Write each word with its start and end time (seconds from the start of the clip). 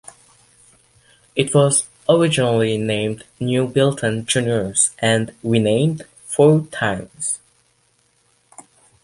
It 1.35 1.53
was 1.53 1.87
originally 2.09 2.75
named 2.75 3.23
New 3.39 3.67
Bilton 3.67 4.25
Juniors 4.25 4.95
and 4.97 5.31
renamed 5.43 6.05
four 6.25 6.61
times. 6.71 7.37